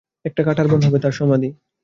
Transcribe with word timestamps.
একটা 0.25 0.41
কাঁটার 0.43 0.67
বন 0.67 0.81
হবে 0.81 0.99
তার 0.99 1.11
সমাধি। 1.11 1.49